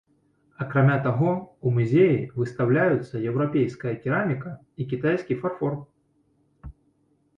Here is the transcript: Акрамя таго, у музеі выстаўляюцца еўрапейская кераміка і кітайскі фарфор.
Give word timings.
Акрамя 0.63 0.95
таго, 1.07 1.33
у 1.65 1.73
музеі 1.75 2.15
выстаўляюцца 2.39 3.21
еўрапейская 3.33 3.95
кераміка 4.07 4.55
і 4.79 4.89
кітайскі 4.95 5.33
фарфор. 5.45 5.81